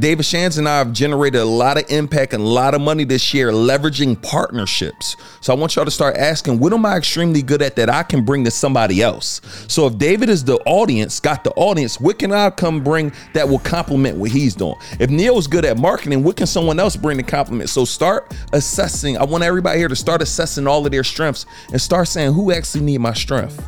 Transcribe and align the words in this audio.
David 0.00 0.24
Shands 0.24 0.56
and 0.56 0.66
I 0.66 0.78
have 0.78 0.94
generated 0.94 1.42
a 1.42 1.44
lot 1.44 1.76
of 1.76 1.84
impact 1.90 2.32
and 2.32 2.42
a 2.42 2.46
lot 2.46 2.72
of 2.72 2.80
money 2.80 3.04
this 3.04 3.34
year 3.34 3.52
leveraging 3.52 4.22
partnerships. 4.22 5.14
So 5.42 5.52
I 5.52 5.56
want 5.56 5.76
y'all 5.76 5.84
to 5.84 5.90
start 5.90 6.16
asking, 6.16 6.58
what 6.58 6.72
am 6.72 6.86
I 6.86 6.96
extremely 6.96 7.42
good 7.42 7.60
at 7.60 7.76
that 7.76 7.90
I 7.90 8.02
can 8.02 8.24
bring 8.24 8.42
to 8.44 8.50
somebody 8.50 9.02
else? 9.02 9.42
So 9.68 9.86
if 9.86 9.98
David 9.98 10.30
is 10.30 10.42
the 10.42 10.56
audience, 10.64 11.20
got 11.20 11.44
the 11.44 11.50
audience, 11.50 12.00
what 12.00 12.18
can 12.18 12.32
I 12.32 12.48
come 12.48 12.82
bring 12.82 13.12
that 13.34 13.46
will 13.46 13.58
complement 13.58 14.16
what 14.16 14.30
he's 14.30 14.54
doing? 14.54 14.76
If 14.98 15.10
Neil's 15.10 15.46
good 15.46 15.66
at 15.66 15.76
marketing, 15.76 16.24
what 16.24 16.34
can 16.34 16.46
someone 16.46 16.80
else 16.80 16.96
bring 16.96 17.18
to 17.18 17.22
complement? 17.22 17.68
So 17.68 17.84
start 17.84 18.34
assessing. 18.54 19.18
I 19.18 19.24
want 19.24 19.44
everybody 19.44 19.80
here 19.80 19.88
to 19.88 19.96
start 19.96 20.22
assessing 20.22 20.66
all 20.66 20.86
of 20.86 20.92
their 20.92 21.04
strengths 21.04 21.44
and 21.72 21.80
start 21.80 22.08
saying, 22.08 22.32
who 22.32 22.52
actually 22.52 22.84
need 22.84 22.98
my 23.02 23.12
strength? 23.12 23.62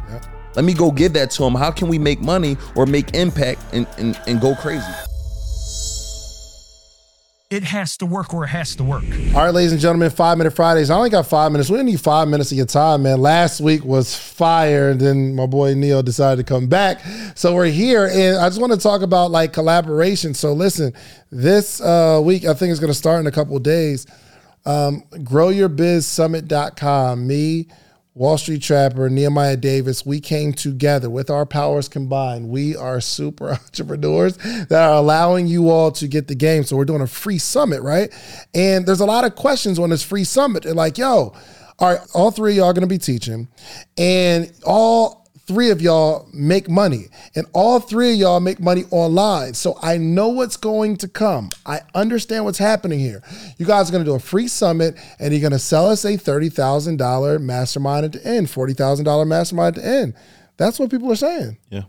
Let 0.57 0.65
me 0.65 0.73
go 0.73 0.91
give 0.91 1.13
that 1.13 1.31
to 1.33 1.43
them. 1.43 1.55
How 1.55 1.71
can 1.71 1.89
we 1.89 1.99
make 1.99 2.23
money 2.23 2.57
or 2.75 2.87
make 2.87 3.15
impact 3.15 3.61
and, 3.75 3.87
and, 3.99 4.19
and 4.27 4.41
go 4.41 4.55
crazy? 4.55 4.83
It 7.53 7.65
has 7.65 7.99
to 7.99 8.07
work 8.07 8.33
or 8.33 8.45
it 8.45 8.49
has 8.49 8.75
to 8.77 8.85
work. 8.85 9.05
All 9.35 9.45
right, 9.45 9.53
ladies 9.53 9.73
and 9.73 9.81
gentlemen, 9.81 10.09
five 10.09 10.39
minute 10.39 10.53
Fridays. 10.53 10.89
I 10.89 10.97
only 10.97 11.11
got 11.11 11.27
five 11.27 11.53
minutes. 11.53 11.69
We 11.69 11.83
need 11.83 12.01
five 12.01 12.27
minutes 12.27 12.51
of 12.51 12.57
your 12.57 12.65
time, 12.65 13.03
man. 13.03 13.21
Last 13.21 13.61
week 13.61 13.85
was 13.85 14.17
fire, 14.17 14.89
and 14.89 14.99
then 14.99 15.35
my 15.35 15.45
boy 15.45 15.75
Neil 15.75 16.03
decided 16.03 16.47
to 16.47 16.51
come 16.51 16.67
back. 16.67 17.03
So 17.35 17.55
we're 17.55 17.67
here, 17.67 18.09
and 18.11 18.39
I 18.39 18.49
just 18.49 18.59
want 18.59 18.73
to 18.73 18.79
talk 18.79 19.03
about 19.03 19.31
like 19.31 19.53
collaboration. 19.53 20.33
So 20.33 20.55
listen, 20.55 20.95
this 21.31 21.79
uh, 21.83 22.23
week 22.25 22.47
I 22.47 22.55
think 22.55 22.71
it's 22.71 22.81
going 22.81 22.89
to 22.89 22.99
start 22.99 23.21
in 23.21 23.27
a 23.27 23.31
couple 23.31 23.59
days. 23.59 24.07
Um, 24.65 25.03
GrowYourBizSummit.com. 25.13 27.27
Me, 27.27 27.67
Wall 28.15 28.37
Street 28.37 28.61
Trapper, 28.61 29.09
Nehemiah 29.09 29.57
Davis, 29.57 30.05
we 30.05 30.21
came 30.21 30.53
together 30.53 31.09
with 31.09 31.31
our 31.31 31.47
powers 31.47 31.89
combined. 31.89 32.51
We 32.51 32.77
are 32.77 33.01
super 33.01 33.51
entrepreneurs 33.53 34.37
that 34.37 34.73
are 34.73 34.95
allowing 34.95 35.47
you 35.47 35.71
all 35.71 35.91
to 35.93 36.07
get 36.07 36.29
the 36.29 36.35
game. 36.35 36.65
So 36.65 36.77
we're 36.77 36.85
doing 36.85 37.01
a 37.01 37.07
free 37.07 37.39
summit, 37.39 37.81
right? 37.81 38.13
And 38.55 38.85
there's 38.85 39.01
a 39.01 39.07
lot 39.07 39.25
of 39.25 39.35
questions 39.35 39.79
on 39.79 39.89
this 39.89 40.03
free 40.03 40.25
summit. 40.25 40.65
They're 40.65 40.75
like, 40.75 40.99
yo, 40.99 41.35
all 41.79 41.91
right, 41.91 42.01
all 42.13 42.31
three 42.31 42.53
of 42.53 42.57
y'all 42.59 42.73
gonna 42.75 42.87
be 42.87 42.99
teaching, 42.99 43.49
and 43.97 44.53
all 44.65 45.22
three 45.47 45.71
of 45.71 45.81
y'all 45.81 46.29
make 46.33 46.69
money, 46.69 47.07
and 47.35 47.47
all 47.53 47.81
three 47.81 48.13
of 48.13 48.19
y'all 48.19 48.41
make 48.41 48.61
money 48.61 48.85
online. 48.91 49.55
So 49.55 49.79
I 49.83 49.99
know 49.99 50.29
what's 50.29 50.57
going 50.57 50.97
to 50.99 51.09
come. 51.09 51.51
I 51.67 51.81
understand 51.95 52.45
what's 52.45 52.59
happening 52.59 53.01
here. 53.01 53.23
You 53.59 53.67
guys 53.67 53.89
are 53.89 53.93
going 53.93 54.05
to 54.05 54.11
do 54.11 54.15
a 54.15 54.21
free 54.21 54.49
summit, 54.49 54.97
and 55.19 55.33
you're 55.33 55.41
going 55.41 55.53
to 55.53 55.59
sell 55.59 55.87
us 55.87 56.05
a 56.05 56.17
$30,000 56.17 57.41
mastermind 57.41 58.05
at 58.05 58.13
the 58.13 58.27
end, 58.27 58.47
$40,000 58.47 59.27
mastermind 59.27 59.77
at 59.79 59.83
the 59.83 59.89
end. 59.89 60.15
That's 60.57 60.79
what 60.79 60.91
people 60.91 61.11
are 61.11 61.17
saying. 61.17 61.59
Yeah. 61.71 61.83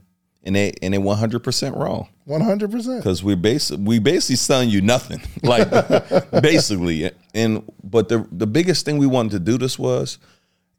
And 0.46 0.56
they 0.56 0.74
and 0.82 0.94
they 0.94 0.98
100% 0.98 1.80
wrong. 1.80 2.10
100%. 2.28 3.04
Cuz 3.04 3.24
we're 3.24 3.36
basically 3.38 3.84
we 3.84 4.00
basically 4.00 4.36
selling 4.36 4.70
you 4.70 4.82
nothing. 4.82 5.22
Like 5.44 5.70
basically. 6.42 7.12
And 7.34 7.64
but 7.84 8.10
the 8.10 8.28
the 8.32 8.48
biggest 8.48 8.84
thing 8.84 8.98
we 8.98 9.08
wanted 9.08 9.32
to 9.32 9.40
do 9.40 9.58
this 9.58 9.80
was 9.80 10.18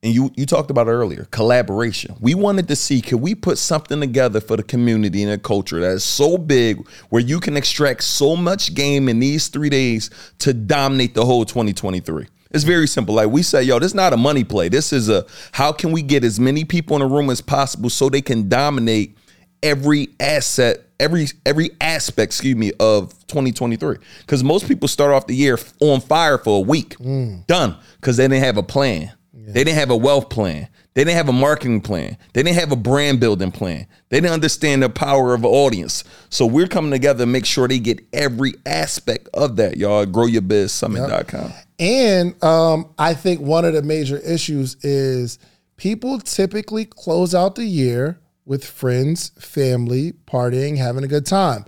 and 0.04 0.14
you 0.14 0.30
you 0.36 0.44
talked 0.46 0.70
about 0.70 0.86
earlier 0.86 1.26
collaboration. 1.30 2.14
We 2.20 2.34
wanted 2.34 2.68
to 2.68 2.76
see 2.76 3.00
could 3.00 3.20
we 3.20 3.34
put 3.34 3.58
something 3.58 3.98
together 3.98 4.40
for 4.40 4.56
the 4.56 4.62
community 4.62 5.22
and 5.22 5.32
the 5.32 5.38
culture 5.38 5.80
that 5.80 5.92
is 5.92 6.04
so 6.04 6.36
big 6.36 6.86
where 7.08 7.22
you 7.22 7.40
can 7.40 7.56
extract 7.56 8.04
so 8.04 8.36
much 8.36 8.74
game 8.74 9.08
in 9.08 9.18
these 9.18 9.48
three 9.48 9.70
days 9.70 10.10
to 10.40 10.52
dominate 10.52 11.14
the 11.14 11.24
whole 11.24 11.44
2023 11.44 12.26
it's 12.50 12.62
very 12.62 12.86
simple. 12.86 13.16
Like 13.16 13.30
we 13.30 13.42
say 13.42 13.62
yo 13.62 13.78
this 13.78 13.88
is 13.88 13.94
not 13.94 14.12
a 14.12 14.16
money 14.16 14.44
play. 14.44 14.68
This 14.68 14.92
is 14.92 15.08
a 15.08 15.26
how 15.52 15.72
can 15.72 15.90
we 15.90 16.02
get 16.02 16.22
as 16.22 16.38
many 16.38 16.64
people 16.64 16.94
in 16.96 17.00
the 17.00 17.12
room 17.12 17.30
as 17.30 17.40
possible 17.40 17.90
so 17.90 18.08
they 18.08 18.22
can 18.22 18.48
dominate 18.48 19.16
every 19.62 20.08
asset 20.20 20.80
every 21.00 21.26
every 21.46 21.70
aspect 21.80 22.30
excuse 22.30 22.54
me 22.54 22.70
of 22.78 23.10
2023 23.26 23.96
because 24.20 24.44
most 24.44 24.68
people 24.68 24.86
start 24.86 25.12
off 25.12 25.26
the 25.26 25.34
year 25.34 25.58
on 25.80 26.00
fire 26.00 26.38
for 26.38 26.58
a 26.58 26.60
week. 26.60 26.96
Mm. 26.98 27.46
done. 27.46 27.76
Because 27.96 28.18
they 28.18 28.28
didn't 28.28 28.44
have 28.44 28.58
a 28.58 28.62
plan 28.62 29.10
they 29.52 29.64
didn't 29.64 29.78
have 29.78 29.90
a 29.90 29.96
wealth 29.96 30.28
plan. 30.28 30.68
They 30.94 31.02
didn't 31.02 31.16
have 31.16 31.28
a 31.28 31.32
marketing 31.32 31.80
plan. 31.80 32.16
They 32.32 32.42
didn't 32.42 32.58
have 32.58 32.70
a 32.70 32.76
brand 32.76 33.18
building 33.18 33.50
plan. 33.50 33.86
They 34.10 34.20
didn't 34.20 34.32
understand 34.32 34.82
the 34.82 34.88
power 34.88 35.34
of 35.34 35.40
an 35.40 35.50
audience. 35.50 36.04
So 36.30 36.46
we're 36.46 36.68
coming 36.68 36.92
together 36.92 37.24
to 37.24 37.26
make 37.26 37.44
sure 37.44 37.66
they 37.66 37.80
get 37.80 38.00
every 38.12 38.54
aspect 38.64 39.28
of 39.34 39.56
that, 39.56 39.76
y'all. 39.76 40.06
GrowYourBizSummit.com. 40.06 41.50
Yep. 41.50 41.66
And 41.80 42.44
um, 42.44 42.94
I 42.96 43.14
think 43.14 43.40
one 43.40 43.64
of 43.64 43.74
the 43.74 43.82
major 43.82 44.18
issues 44.18 44.76
is 44.84 45.40
people 45.76 46.20
typically 46.20 46.84
close 46.84 47.34
out 47.34 47.56
the 47.56 47.64
year 47.64 48.20
with 48.44 48.64
friends, 48.64 49.30
family, 49.30 50.12
partying, 50.26 50.76
having 50.76 51.02
a 51.02 51.08
good 51.08 51.26
time. 51.26 51.64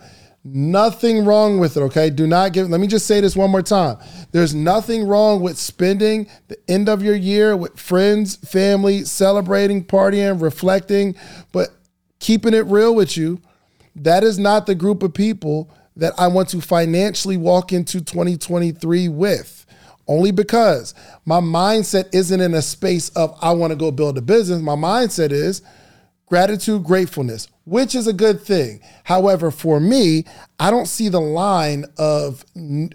Nothing 0.49 1.25
wrong 1.25 1.59
with 1.59 1.77
it, 1.77 1.81
okay? 1.81 2.09
Do 2.09 2.25
not 2.25 2.53
give, 2.53 2.71
let 2.71 2.81
me 2.81 2.87
just 2.87 3.07
say 3.07 3.21
this 3.21 3.35
one 3.35 3.51
more 3.51 3.63
time. 3.63 3.99
There's 4.31 4.55
nothing 4.55 5.09
wrong 5.09 5.41
with 5.41 5.59
spending 5.59 6.29
the 6.47 6.57
end 6.69 6.89
of 6.89 7.03
your 7.03 7.17
year 7.17 7.57
with 7.57 7.77
friends, 7.77 8.37
family, 8.37 9.03
celebrating, 9.03 9.85
partying, 9.85 10.41
reflecting, 10.41 11.17
but 11.51 11.71
keeping 12.21 12.55
it 12.55 12.65
real 12.67 12.95
with 12.95 13.17
you. 13.17 13.41
That 13.97 14.23
is 14.23 14.39
not 14.39 14.67
the 14.67 14.77
group 14.77 15.03
of 15.03 15.15
people 15.15 15.69
that 15.97 16.13
I 16.17 16.29
want 16.29 16.51
to 16.51 16.61
financially 16.61 17.37
walk 17.37 17.73
into 17.73 18.01
2023 18.01 19.09
with. 19.09 19.67
Only 20.07 20.31
because 20.31 20.95
my 21.25 21.41
mindset 21.41 22.09
isn't 22.15 22.41
in 22.41 22.55
a 22.55 22.63
space 22.63 23.09
of 23.11 23.37
I 23.43 23.51
want 23.51 23.73
to 23.73 23.77
go 23.77 23.91
build 23.91 24.17
a 24.17 24.23
business. 24.23 24.63
My 24.63 24.77
mindset 24.77 25.33
is 25.33 25.63
gratitude, 26.27 26.85
gratefulness, 26.85 27.49
which 27.65 27.95
is 27.95 28.07
a 28.07 28.13
good 28.13 28.41
thing. 28.41 28.81
However, 29.05 29.51
for 29.51 29.81
me, 29.81 30.25
I 30.59 30.71
don't 30.71 30.87
see 30.87 31.09
the 31.09 31.21
line 31.21 31.85
of 31.99 32.45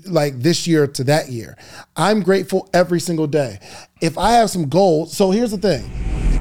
like 0.05 0.39
this 0.39 0.67
year 0.67 0.87
to 0.87 1.03
that 1.05 1.29
year. 1.29 1.57
I'm 1.95 2.21
grateful 2.21 2.69
every 2.73 2.99
single 2.99 3.27
day. 3.27 3.59
If 4.01 4.17
I 4.17 4.31
have 4.33 4.49
some 4.49 4.69
goals, 4.69 5.15
so 5.15 5.31
here's 5.31 5.51
the 5.51 5.57
thing. 5.57 5.89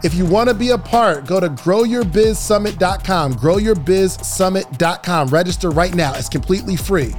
If 0.02 0.14
you 0.14 0.24
want 0.24 0.48
to 0.48 0.54
be 0.54 0.70
a 0.70 0.78
part, 0.78 1.26
go 1.26 1.40
to 1.40 1.50
growyourbizsummit.com, 1.50 3.34
growyourbizsummit.com. 3.34 5.28
Register 5.28 5.70
right 5.70 5.94
now. 5.94 6.14
It's 6.14 6.30
completely 6.30 6.76
free. 6.76 7.12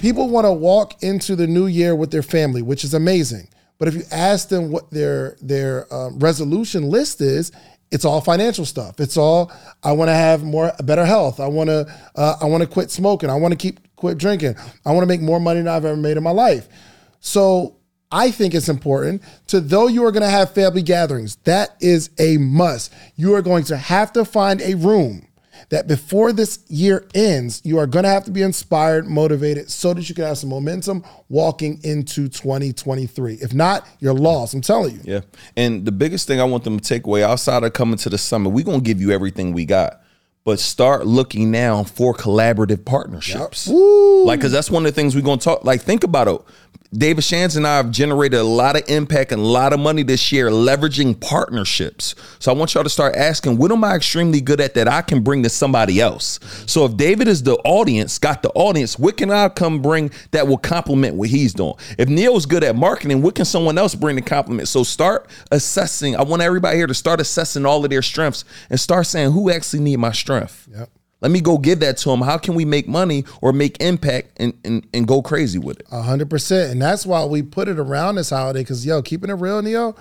People 0.00 0.28
want 0.28 0.44
to 0.44 0.52
walk 0.52 1.02
into 1.02 1.34
the 1.34 1.48
new 1.48 1.66
year 1.66 1.96
with 1.96 2.12
their 2.12 2.22
family, 2.22 2.62
which 2.62 2.84
is 2.84 2.94
amazing. 2.94 3.48
But 3.78 3.88
if 3.88 3.94
you 3.94 4.04
ask 4.10 4.48
them 4.48 4.70
what 4.70 4.90
their 4.90 5.36
their 5.42 5.92
um, 5.92 6.18
resolution 6.18 6.88
list 6.88 7.20
is, 7.20 7.50
it's 7.90 8.04
all 8.04 8.20
financial 8.20 8.64
stuff. 8.64 9.00
It's 9.00 9.16
all 9.16 9.52
I 9.82 9.92
want 9.92 10.08
to 10.08 10.14
have 10.14 10.42
more 10.42 10.72
better 10.82 11.04
health. 11.04 11.40
I 11.40 11.46
want 11.46 11.70
to 11.70 11.86
uh, 12.14 12.36
I 12.40 12.46
want 12.46 12.62
to 12.62 12.68
quit 12.68 12.90
smoking. 12.90 13.30
I 13.30 13.34
want 13.34 13.52
to 13.52 13.58
keep 13.58 13.80
quit 13.96 14.18
drinking. 14.18 14.56
I 14.84 14.92
want 14.92 15.02
to 15.02 15.06
make 15.06 15.20
more 15.20 15.40
money 15.40 15.60
than 15.60 15.68
I've 15.68 15.84
ever 15.84 15.96
made 15.96 16.16
in 16.16 16.22
my 16.22 16.30
life. 16.30 16.68
So 17.20 17.76
I 18.10 18.30
think 18.30 18.54
it's 18.54 18.68
important 18.68 19.22
to 19.48 19.60
though 19.60 19.86
you 19.86 20.04
are 20.04 20.12
going 20.12 20.22
to 20.22 20.30
have 20.30 20.52
family 20.52 20.82
gatherings. 20.82 21.36
That 21.44 21.76
is 21.80 22.10
a 22.18 22.36
must. 22.38 22.92
You 23.14 23.34
are 23.34 23.42
going 23.42 23.64
to 23.64 23.76
have 23.76 24.12
to 24.14 24.24
find 24.24 24.60
a 24.62 24.74
room 24.74 25.25
that 25.70 25.86
before 25.86 26.32
this 26.32 26.60
year 26.68 27.06
ends, 27.14 27.60
you 27.64 27.78
are 27.78 27.86
going 27.86 28.04
to 28.04 28.08
have 28.08 28.24
to 28.24 28.30
be 28.30 28.42
inspired, 28.42 29.06
motivated, 29.06 29.70
so 29.70 29.94
that 29.94 30.08
you 30.08 30.14
can 30.14 30.24
have 30.24 30.38
some 30.38 30.50
momentum 30.50 31.04
walking 31.28 31.80
into 31.82 32.28
2023. 32.28 33.34
If 33.34 33.54
not, 33.54 33.86
you're 34.00 34.14
lost. 34.14 34.54
I'm 34.54 34.60
telling 34.60 34.96
you. 34.96 35.00
Yeah. 35.04 35.20
And 35.56 35.84
the 35.84 35.92
biggest 35.92 36.26
thing 36.26 36.40
I 36.40 36.44
want 36.44 36.64
them 36.64 36.78
to 36.78 36.88
take 36.88 37.06
away 37.06 37.22
outside 37.22 37.64
of 37.64 37.72
coming 37.72 37.98
to 37.98 38.10
the 38.10 38.18
summit, 38.18 38.50
we're 38.50 38.64
going 38.64 38.80
to 38.80 38.84
give 38.84 39.00
you 39.00 39.10
everything 39.12 39.52
we 39.52 39.64
got 39.64 40.00
but 40.46 40.60
start 40.60 41.08
looking 41.08 41.50
now 41.50 41.82
for 41.82 42.14
collaborative 42.14 42.84
partnerships. 42.84 43.66
Yep. 43.66 43.76
Like, 44.26 44.40
cause 44.40 44.52
that's 44.52 44.70
one 44.70 44.86
of 44.86 44.94
the 44.94 44.94
things 44.94 45.16
we're 45.16 45.22
gonna 45.22 45.40
talk. 45.40 45.64
Like, 45.64 45.82
think 45.82 46.04
about 46.04 46.28
it. 46.28 46.40
David 46.92 47.24
Shands 47.24 47.56
and 47.56 47.66
I 47.66 47.76
have 47.76 47.90
generated 47.90 48.38
a 48.38 48.44
lot 48.44 48.76
of 48.76 48.88
impact 48.88 49.32
and 49.32 49.40
a 49.40 49.44
lot 49.44 49.72
of 49.72 49.80
money 49.80 50.02
this 50.02 50.32
year 50.32 50.50
leveraging 50.50 51.20
partnerships. 51.20 52.14
So 52.38 52.52
I 52.52 52.54
want 52.54 52.74
y'all 52.74 52.84
to 52.84 52.90
start 52.90 53.16
asking, 53.16 53.58
what 53.58 53.72
am 53.72 53.84
I 53.84 53.96
extremely 53.96 54.40
good 54.40 54.60
at 54.60 54.74
that 54.74 54.88
I 54.88 55.02
can 55.02 55.22
bring 55.22 55.42
to 55.42 55.48
somebody 55.48 56.00
else? 56.00 56.38
So 56.66 56.84
if 56.84 56.96
David 56.96 57.28
is 57.28 57.42
the 57.42 57.56
audience, 57.64 58.18
got 58.18 58.42
the 58.42 58.50
audience, 58.50 58.98
what 58.98 59.16
can 59.16 59.30
I 59.30 59.48
come 59.48 59.82
bring 59.82 60.10
that 60.30 60.46
will 60.46 60.58
complement 60.58 61.16
what 61.16 61.28
he's 61.28 61.54
doing? 61.54 61.74
If 61.98 62.08
Neil's 62.08 62.46
good 62.46 62.64
at 62.64 62.76
marketing, 62.76 63.22
what 63.22 63.34
can 63.34 63.44
someone 63.44 63.78
else 63.78 63.94
bring 63.94 64.16
to 64.16 64.22
complement? 64.22 64.68
So 64.68 64.82
start 64.82 65.28
assessing. 65.50 66.16
I 66.16 66.22
want 66.22 66.42
everybody 66.42 66.76
here 66.76 66.86
to 66.86 66.94
start 66.94 67.20
assessing 67.20 67.66
all 67.66 67.84
of 67.84 67.90
their 67.90 68.02
strengths 68.02 68.44
and 68.70 68.78
start 68.78 69.06
saying 69.06 69.32
who 69.32 69.50
actually 69.50 69.80
need 69.80 69.98
my 69.98 70.12
strength. 70.12 70.68
Yep. 70.70 70.90
Let 71.26 71.32
me 71.32 71.40
go 71.40 71.58
give 71.58 71.80
that 71.80 71.96
to 71.96 72.10
them. 72.10 72.20
How 72.20 72.38
can 72.38 72.54
we 72.54 72.64
make 72.64 72.86
money 72.86 73.24
or 73.40 73.52
make 73.52 73.82
impact 73.82 74.36
and, 74.36 74.56
and, 74.64 74.86
and 74.94 75.08
go 75.08 75.22
crazy 75.22 75.58
with 75.58 75.80
it? 75.80 75.86
hundred 75.90 76.30
percent. 76.30 76.70
And 76.70 76.80
that's 76.80 77.04
why 77.04 77.24
we 77.24 77.42
put 77.42 77.66
it 77.66 77.80
around 77.80 78.14
this 78.14 78.30
holiday. 78.30 78.62
Cause 78.62 78.86
yo, 78.86 79.02
keeping 79.02 79.28
it 79.28 79.32
real, 79.32 79.60
Neo, 79.60 79.96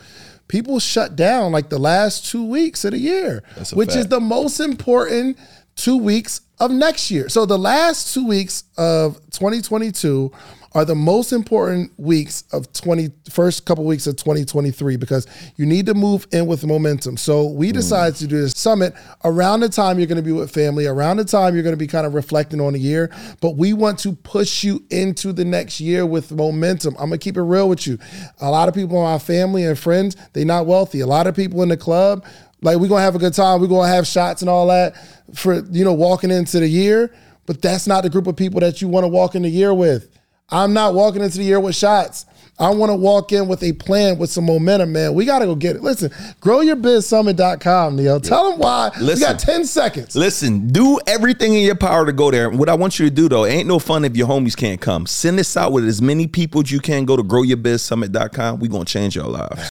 people 0.48 0.80
shut 0.80 1.16
down 1.16 1.52
like 1.52 1.70
the 1.70 1.80
last 1.80 2.28
two 2.28 2.46
weeks 2.46 2.86
of 2.86 2.92
the 2.92 3.00
year, 3.00 3.44
which 3.74 3.90
fact. 3.90 4.02
is 4.02 4.08
the 4.08 4.20
most 4.20 4.60
important 4.60 5.40
two 5.76 5.98
weeks 5.98 6.42
of 6.60 6.70
next 6.70 7.10
year. 7.10 7.28
So 7.28 7.48
the 7.48 7.58
last 7.58 8.14
two 8.14 8.28
weeks 8.28 8.64
of 8.78 9.16
2022 9.32 10.32
are 10.76 10.84
the 10.84 10.94
most 10.94 11.32
important 11.32 11.90
weeks 11.98 12.44
of 12.52 12.72
20 12.74 13.10
first 13.32 13.66
couple 13.66 13.86
weeks 13.86 14.08
of 14.08 14.18
2023 14.18 14.98
because 14.98 15.26
you 15.56 15.66
need 15.66 15.86
to 15.86 15.94
move 15.94 16.28
in 16.34 16.46
with 16.48 16.66
momentum. 16.66 17.16
So 17.16 17.46
we 17.46 17.70
hmm. 17.70 17.76
decided 17.76 18.18
to 18.18 18.28
do 18.28 18.42
this 18.42 18.52
summit 18.52 18.94
around 19.24 19.62
the 19.62 19.70
time 19.70 19.98
you're 19.98 20.08
going 20.08 20.18
to 20.18 20.22
be 20.22 20.34
with 20.34 20.52
family, 20.52 20.86
around 20.86 21.18
the 21.18 21.24
time 21.24 21.54
you're 21.54 21.64
going 21.64 21.74
to 21.74 21.78
be 21.78 21.88
kind 21.88 22.06
of 22.06 22.14
reflecting 22.14 22.60
on 22.60 22.74
the 22.74 22.80
year, 22.80 23.10
but 23.40 23.56
we 23.56 23.72
want 23.72 23.98
to 24.00 24.12
push 24.12 24.66
you 24.66 24.84
into 24.90 25.32
the 25.32 25.46
next 25.46 25.80
year 25.80 26.06
with 26.06 26.34
momentum. 26.34 26.94
I'm 27.00 27.08
going 27.08 27.20
to 27.20 27.24
keep 27.24 27.38
it 27.38 27.44
real 27.44 27.70
with 27.70 27.88
you. 27.88 27.98
A 28.42 28.52
lot 28.52 28.68
of 28.68 28.76
people 28.76 28.98
in 28.98 29.04
my 29.04 29.18
family 29.18 29.64
and 29.64 29.80
friends, 29.80 30.18
they're 30.34 30.44
not 30.44 30.66
wealthy. 30.66 31.00
A 31.00 31.08
lot 31.08 31.26
of 31.26 31.36
people 31.38 31.64
in 31.64 31.70
the 31.70 31.78
club, 31.78 32.26
like 32.62 32.78
we're 32.80 32.90
going 32.90 33.00
to 33.00 33.06
have 33.06 33.16
a 33.16 33.20
good 33.20 33.34
time, 33.34 33.62
we're 33.62 33.68
going 33.68 33.90
to 33.90 33.96
have 33.96 34.06
shots 34.06 34.42
and 34.42 34.50
all 34.50 34.68
that 34.68 34.96
for 35.34 35.64
you 35.72 35.86
know 35.86 35.94
walking 35.94 36.32
into 36.32 36.60
the 36.60 36.68
year, 36.68 37.16
but 37.46 37.62
that's 37.62 37.88
not 37.88 38.02
the 38.02 38.10
group 38.10 38.28
of 38.28 38.36
people 38.36 38.60
that 38.60 38.82
you 38.82 38.90
want 38.90 39.06
to 39.06 39.08
walk 39.08 39.36
in 39.36 39.44
the 39.44 39.50
year 39.50 39.74
with. 39.74 40.12
I'm 40.50 40.74
not 40.74 40.94
walking 40.94 41.22
into 41.24 41.38
the 41.40 41.44
year 41.44 41.60
with 41.60 41.76
shots. 41.76 42.26
I 42.58 42.70
want 42.70 42.90
to 42.90 42.96
walk 42.96 43.34
in 43.34 43.50
with 43.50 43.62
a 43.64 43.74
plan 43.74 44.18
with 44.18 44.30
some 44.30 44.46
momentum, 44.46 44.94
man. 44.94 45.14
We 45.14 45.26
got 45.26 45.40
to 45.40 45.46
go 45.46 45.56
get 45.56 45.76
it. 45.76 45.82
Listen, 45.82 46.10
growyourbizsummit.com, 46.40 47.96
Neil. 47.98 48.22
Tell 48.22 48.50
them 48.52 48.60
why. 48.60 48.92
we 48.98 49.04
Listen. 49.04 49.28
got 49.28 49.40
10 49.40 49.66
seconds. 49.66 50.16
Listen, 50.16 50.68
do 50.70 50.98
everything 51.06 51.54
in 51.54 51.64
your 51.64 51.76
power 51.76 52.06
to 52.06 52.14
go 52.14 52.32
there. 52.32 52.50
What 52.50 52.70
I 52.70 52.76
want 52.76 52.98
you 52.98 53.10
to 53.10 53.14
do 53.14 53.28
though, 53.28 53.46
ain't 53.46 53.68
no 53.68 53.78
fun 53.80 54.06
if 54.06 54.16
your 54.16 54.28
homies 54.28 54.56
can't 54.56 54.80
come. 54.80 55.06
Send 55.06 55.38
this 55.38 55.58
out 55.58 55.74
with 55.74 55.86
as 55.86 56.02
many 56.02 56.28
people 56.28 56.62
as 56.62 56.72
you 56.72 56.80
can. 56.80 57.04
Go 57.04 57.18
to 57.18 57.24
growyourbizsummit.com. 57.24 58.60
we 58.60 58.70
gonna 58.70 58.86
change 58.86 59.16
your 59.18 59.26
lives. 59.26 59.62